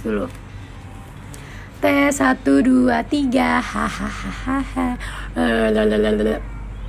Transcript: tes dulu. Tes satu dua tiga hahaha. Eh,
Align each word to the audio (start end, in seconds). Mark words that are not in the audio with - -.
tes 0.00 0.08
dulu. 0.08 0.24
Tes 1.80 2.16
satu 2.16 2.64
dua 2.64 3.04
tiga 3.04 3.60
hahaha. 3.60 4.96
Eh, 5.36 5.68